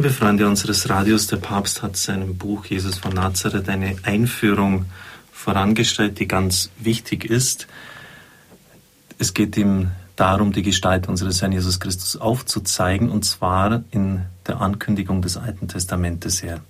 [0.00, 4.86] Liebe Freunde unseres Radios, der Papst hat seinem Buch Jesus von Nazareth eine Einführung
[5.30, 7.66] vorangestellt, die ganz wichtig ist.
[9.18, 14.62] Es geht ihm darum, die Gestalt unseres Herrn Jesus Christus aufzuzeigen, und zwar in der
[14.62, 16.62] Ankündigung des Alten Testamentes her.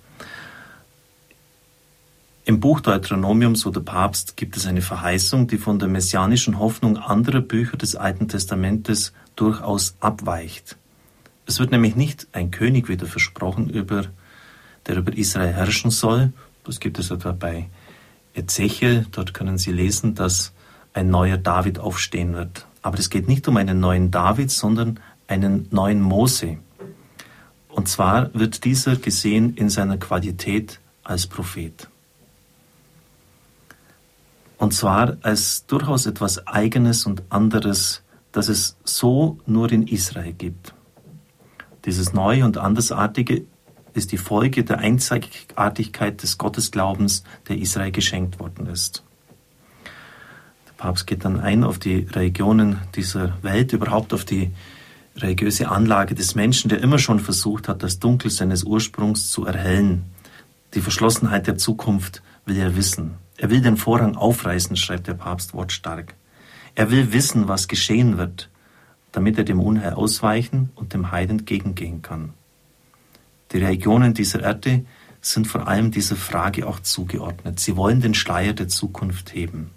[2.43, 6.97] Im Buch Deuteronomium, so der Papst, gibt es eine Verheißung, die von der messianischen Hoffnung
[6.97, 10.75] anderer Bücher des Alten Testamentes durchaus abweicht.
[11.51, 14.05] Es wird nämlich nicht ein König wieder versprochen, über,
[14.87, 16.31] der über Israel herrschen soll.
[16.63, 17.67] Das gibt es etwa bei
[18.33, 19.05] Ezechiel.
[19.11, 20.53] Dort können Sie lesen, dass
[20.93, 22.67] ein neuer David aufstehen wird.
[22.81, 26.57] Aber es geht nicht um einen neuen David, sondern einen neuen Mose.
[27.67, 31.89] Und zwar wird dieser gesehen in seiner Qualität als Prophet.
[34.57, 40.73] Und zwar als durchaus etwas Eigenes und anderes, das es so nur in Israel gibt.
[41.85, 43.43] Dieses Neue und Andersartige
[43.93, 49.03] ist die Folge der Einzigartigkeit des Gottesglaubens, der Israel geschenkt worden ist.
[50.77, 54.51] Papst geht dann ein auf die Religionen dieser Welt, überhaupt auf die
[55.15, 60.05] religiöse Anlage des Menschen, der immer schon versucht hat, das Dunkel seines Ursprungs zu erhellen.
[60.73, 63.15] Die Verschlossenheit der Zukunft will er wissen.
[63.37, 66.13] Er will den Vorhang aufreißen, schreibt der Papst wortstark.
[66.75, 68.49] Er will wissen, was geschehen wird,
[69.11, 72.33] damit er dem Unheil ausweichen und dem Heil entgegengehen kann.
[73.51, 74.85] Die Religionen dieser Erde
[75.21, 77.59] sind vor allem dieser Frage auch zugeordnet.
[77.59, 79.71] Sie wollen den Schleier der Zukunft heben.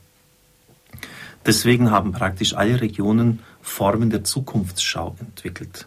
[1.45, 5.87] Deswegen haben praktisch alle Regionen Formen der Zukunftsschau entwickelt.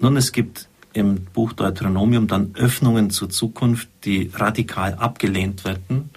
[0.00, 6.10] Nun, es gibt im Buch Deuteronomium dann Öffnungen zur Zukunft, die radikal abgelehnt werden,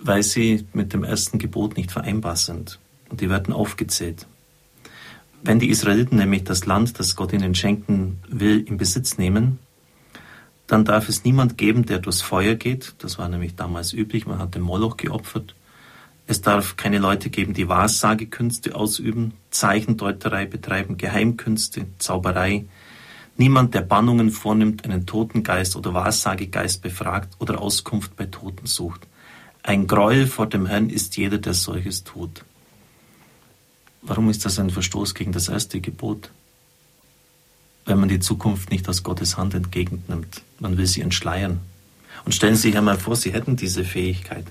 [0.00, 2.78] weil sie mit dem ersten Gebot nicht vereinbar sind.
[3.08, 4.26] Und die werden aufgezählt.
[5.48, 9.58] Wenn die Israeliten nämlich das Land, das Gott ihnen schenken will, in Besitz nehmen,
[10.66, 12.96] dann darf es niemand geben, der durchs Feuer geht.
[12.98, 14.26] Das war nämlich damals üblich.
[14.26, 15.54] Man hat den Moloch geopfert.
[16.26, 22.66] Es darf keine Leute geben, die Wahrsagekünste ausüben, Zeichendeuterei betreiben, Geheimkünste, Zauberei.
[23.38, 29.06] Niemand, der Bannungen vornimmt, einen Totengeist oder Wahrsagegeist befragt oder Auskunft bei Toten sucht.
[29.62, 32.44] Ein Gräuel vor dem Herrn ist jeder, der solches tut.
[34.02, 36.30] Warum ist das ein Verstoß gegen das erste Gebot?
[37.84, 40.42] Wenn man die Zukunft nicht aus Gottes Hand entgegennimmt.
[40.60, 41.60] Man will sie entschleiern.
[42.24, 44.44] Und stellen Sie sich einmal vor, Sie hätten diese Fähigkeit.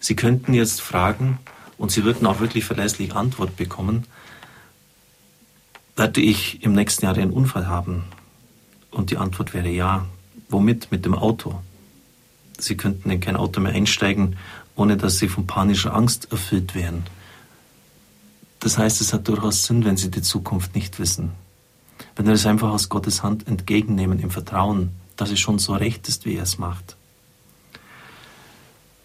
[0.00, 1.38] Sie könnten jetzt fragen
[1.78, 4.04] und Sie würden auch wirklich verlässlich Antwort bekommen,
[5.96, 8.04] werde ich im nächsten Jahr einen Unfall haben?
[8.90, 10.06] Und die Antwort wäre ja.
[10.48, 10.92] Womit?
[10.92, 11.60] Mit dem Auto.
[12.58, 14.36] Sie könnten in kein Auto mehr einsteigen,
[14.74, 17.04] ohne dass Sie von panischer Angst erfüllt wären.
[18.66, 21.30] Das heißt, es hat durchaus Sinn, wenn Sie die Zukunft nicht wissen.
[22.16, 26.08] Wenn Sie es einfach aus Gottes Hand entgegennehmen im Vertrauen, dass es schon so recht
[26.08, 26.96] ist, wie er es macht.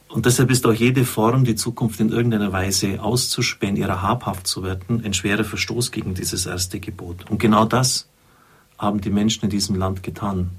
[0.08, 4.64] Und deshalb ist auch jede Form, die Zukunft in irgendeiner Weise auszuspähen, ihrer habhaft zu
[4.64, 7.30] werden, ein schwerer Verstoß gegen dieses erste Gebot.
[7.30, 8.08] Und genau das
[8.80, 10.50] haben die Menschen in diesem Land getan.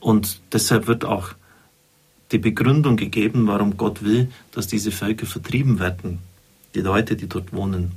[0.00, 1.32] Und deshalb wird auch
[2.32, 6.20] die Begründung gegeben, warum Gott will, dass diese Völker vertrieben werden.
[6.78, 7.90] Die Leute, die dort wohnen.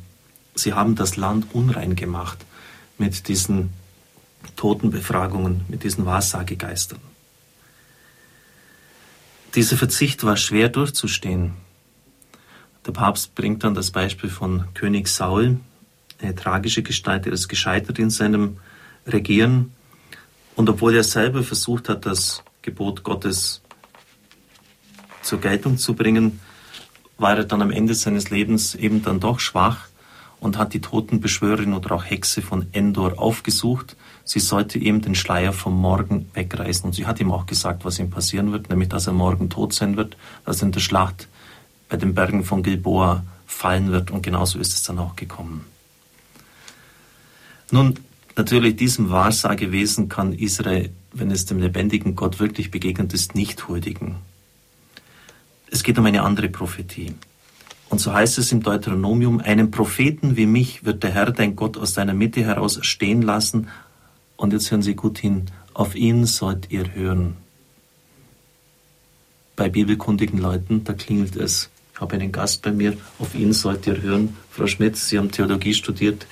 [0.56, 2.40] Sie haben das Land unrein gemacht
[2.98, 3.70] mit diesen
[4.56, 6.98] Totenbefragungen, mit diesen Wahrsagegeistern.
[9.54, 11.54] Dieser Verzicht war schwer durchzustehen.
[12.88, 15.60] Der Papst bringt dann das Beispiel von König Saul,
[16.20, 18.58] eine tragische Gestalt, der ist gescheitert in seinem
[19.06, 19.74] Regieren.
[20.56, 23.62] Und obwohl er selber versucht hat, das Gebot Gottes
[25.22, 26.40] zur Geltung zu bringen,
[27.22, 29.88] war er dann am Ende seines Lebens eben dann doch schwach
[30.42, 33.96] und hat die Totenbeschwörerin oder auch Hexe von Endor aufgesucht.
[34.26, 36.86] Sie sollte ihm den Schleier vom Morgen wegreißen.
[36.86, 39.74] Und sie hat ihm auch gesagt, was ihm passieren wird, nämlich dass er morgen tot
[39.74, 41.28] sein wird, dass er in der Schlacht
[41.90, 44.10] bei den Bergen von Gilboa fallen wird.
[44.10, 45.66] Und genauso ist es dann auch gekommen.
[47.70, 48.00] Nun,
[48.36, 54.16] natürlich diesem Wahrsagewesen kann Israel, wenn es dem lebendigen Gott wirklich begegnet ist, nicht huldigen.
[55.72, 57.16] Es geht um eine andere Prophetie.
[57.90, 61.78] Und so heißt es im Deuteronomium, einen Propheten wie mich wird der Herr, dein Gott,
[61.78, 63.70] aus deiner Mitte heraus stehen lassen.
[64.36, 67.38] Und jetzt hören Sie gut hin, auf ihn sollt ihr hören.
[69.56, 71.70] Bei bibelkundigen Leuten, da klingelt es.
[71.94, 74.36] Ich habe einen Gast bei mir, auf ihn sollt ihr hören.
[74.50, 76.28] Frau Schmidt, Sie haben Theologie studiert.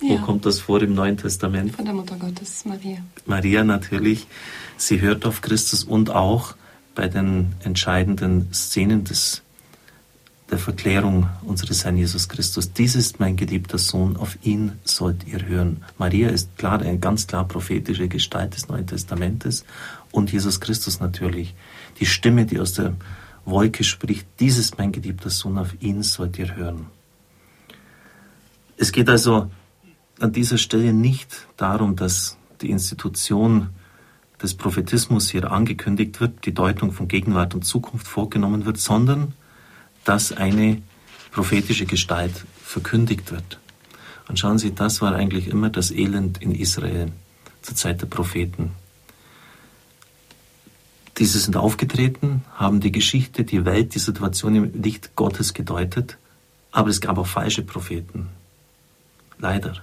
[0.00, 0.10] Ja.
[0.10, 1.76] Wo kommt das vor im Neuen Testament?
[1.76, 2.98] Von der Mutter Gottes, Maria.
[3.26, 4.26] Maria natürlich.
[4.76, 6.56] Sie hört auf Christus und auch
[6.94, 9.42] bei den entscheidenden Szenen des
[10.50, 12.72] der Verklärung unseres Herrn Jesus Christus.
[12.72, 15.82] Dies ist mein geliebter Sohn, auf ihn sollt ihr hören.
[15.98, 19.64] Maria ist klar, eine ganz klar prophetische Gestalt des Neuen Testamentes
[20.12, 21.54] und Jesus Christus natürlich.
[21.98, 22.94] Die Stimme, die aus der
[23.46, 26.86] Wolke spricht, dies ist mein geliebter Sohn, auf ihn sollt ihr hören.
[28.76, 29.50] Es geht also
[30.20, 33.70] an dieser Stelle nicht darum, dass die Institution
[34.42, 39.34] des Prophetismus hier angekündigt wird, die Deutung von Gegenwart und Zukunft vorgenommen wird, sondern
[40.04, 40.82] dass eine
[41.30, 43.58] prophetische Gestalt verkündigt wird.
[44.28, 47.12] Und schauen Sie, das war eigentlich immer das Elend in Israel
[47.62, 48.72] zur Zeit der Propheten.
[51.18, 56.18] Diese sind aufgetreten, haben die Geschichte, die Welt, die Situation im Licht Gottes gedeutet,
[56.72, 58.28] aber es gab auch falsche Propheten.
[59.38, 59.76] Leider.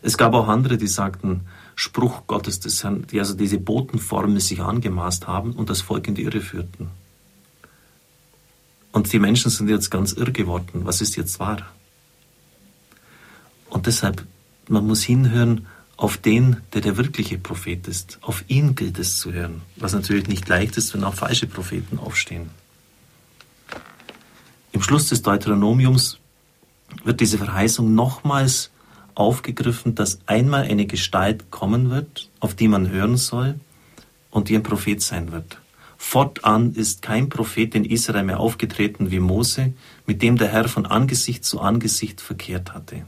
[0.00, 1.42] Es gab auch andere, die sagten,
[1.74, 6.14] Spruch Gottes des Herrn, die also diese Botenformel sich angemaßt haben und das Volk in
[6.14, 6.90] die Irre führten.
[8.92, 10.82] Und die Menschen sind jetzt ganz irr geworden.
[10.84, 11.66] Was ist jetzt wahr?
[13.68, 14.24] Und deshalb,
[14.68, 15.66] man muss hinhören
[15.96, 18.18] auf den, der der wirkliche Prophet ist.
[18.22, 19.62] Auf ihn gilt es zu hören.
[19.76, 22.50] Was natürlich nicht leicht ist, wenn auch falsche Propheten aufstehen.
[24.70, 26.18] Im Schluss des Deuteronomiums
[27.04, 28.70] wird diese Verheißung nochmals
[29.14, 33.54] aufgegriffen, dass einmal eine Gestalt kommen wird, auf die man hören soll
[34.30, 35.58] und die ein Prophet sein wird.
[35.96, 39.72] Fortan ist kein Prophet in Israel mehr aufgetreten wie Mose,
[40.06, 43.06] mit dem der Herr von Angesicht zu Angesicht verkehrt hatte.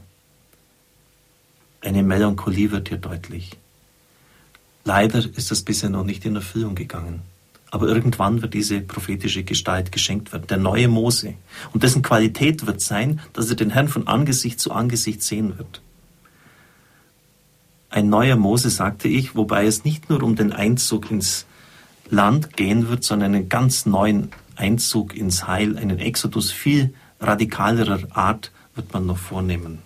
[1.81, 3.51] Eine Melancholie wird hier deutlich.
[4.83, 7.21] Leider ist das bisher noch nicht in Erfüllung gegangen.
[7.69, 11.33] Aber irgendwann wird diese prophetische Gestalt geschenkt werden, der neue Mose.
[11.73, 15.81] Und dessen Qualität wird sein, dass er den Herrn von Angesicht zu Angesicht sehen wird.
[17.97, 21.47] Ein neuer Mose, sagte ich, wobei es nicht nur um den Einzug ins
[22.11, 28.51] Land gehen wird, sondern einen ganz neuen Einzug ins Heil, einen Exodus viel radikalerer Art
[28.75, 29.79] wird man noch vornehmen.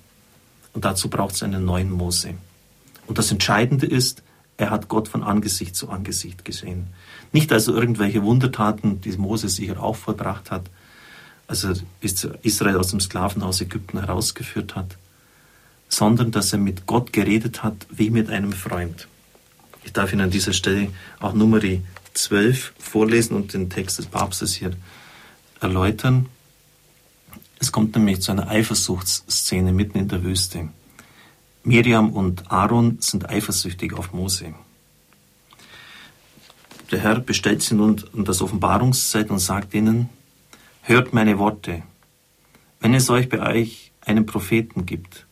[0.74, 2.34] Und dazu braucht es einen neuen Mose.
[3.08, 4.24] Und das Entscheidende ist,
[4.58, 6.88] er hat Gott von Angesicht zu Angesicht gesehen.
[7.32, 10.70] Nicht also irgendwelche Wundertaten, die Mose sicher auch vollbracht hat,
[11.48, 11.76] als er
[12.42, 14.98] Israel aus dem Sklavenhaus Ägypten herausgeführt hat,
[15.92, 19.08] sondern dass er mit Gott geredet hat wie mit einem Freund.
[19.84, 20.88] Ich darf Ihnen an dieser Stelle
[21.20, 21.82] auch Numeri
[22.14, 24.72] 12 vorlesen und den Text des Papstes hier
[25.60, 26.28] erläutern.
[27.60, 30.70] Es kommt nämlich zu einer Eifersuchtsszene mitten in der Wüste.
[31.64, 34.56] Miriam und Aaron sind eifersüchtig auf Mose.
[36.90, 40.10] Der Herr bestellt sie nun an das Offenbarungszeit und sagt ihnen,
[40.84, 41.84] hört meine Worte.
[42.80, 45.28] Wenn es euch bei euch einen Propheten gibt,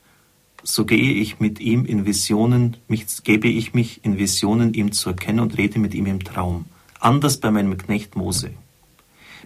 [0.63, 5.09] so gehe ich mit ihm in Visionen, mich, gebe ich mich in Visionen ihm zu
[5.09, 6.65] erkennen und rede mit ihm im Traum.
[6.99, 8.51] Anders bei meinem Knecht Mose.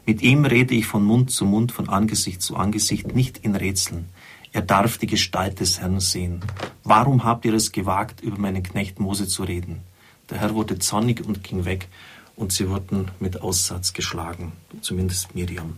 [0.06, 4.10] Mit ihm rede ich von Mund zu Mund, von Angesicht zu Angesicht, nicht in Rätseln.
[4.51, 6.42] Er darf die Gestalt des Herrn sehen.
[6.83, 9.81] Warum habt ihr es gewagt, über meinen Knecht Mose zu reden?
[10.30, 11.88] Der Herr wurde zornig und ging weg,
[12.36, 15.77] und sie wurden mit Aussatz geschlagen, zumindest Miriam.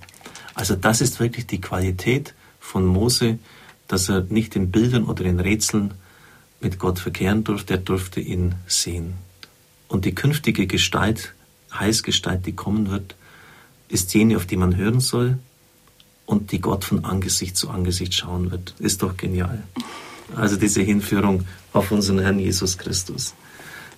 [0.53, 3.39] Also das ist wirklich die Qualität von Mose,
[3.87, 5.93] dass er nicht in Bildern oder in Rätseln
[6.61, 9.13] mit Gott verkehren durfte, er durfte ihn sehen.
[9.87, 11.33] Und die künftige Gestalt,
[11.73, 13.15] Heilsgestalt, die kommen wird,
[13.87, 15.37] ist jene, auf die man hören soll
[16.25, 18.73] und die Gott von Angesicht zu Angesicht schauen wird.
[18.79, 19.61] Ist doch genial.
[20.35, 23.35] Also diese Hinführung auf unseren Herrn Jesus Christus.